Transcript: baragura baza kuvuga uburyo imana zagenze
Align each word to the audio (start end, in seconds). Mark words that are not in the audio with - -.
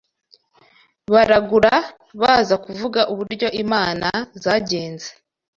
baragura 1.13 1.73
baza 2.21 2.55
kuvuga 2.65 3.01
uburyo 3.11 3.47
imana 3.63 4.07
zagenze 4.43 5.09